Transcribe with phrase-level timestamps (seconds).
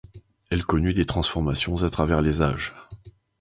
[0.49, 2.73] Elle connut des transformations à travers les âges.